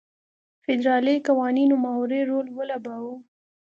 فدرالي 0.63 1.15
قوانینو 1.27 1.75
محوري 1.83 2.21
رول 2.29 2.47
ولوباوه. 2.57 3.15